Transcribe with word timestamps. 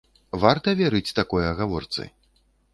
Варта 0.43 0.69
верыць 0.79 1.15
такой 1.19 1.43
агаворцы? 1.53 2.11